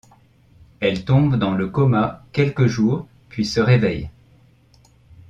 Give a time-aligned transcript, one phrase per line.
[0.79, 4.09] Elle tombe dans le coma quelques jours puis se réveille.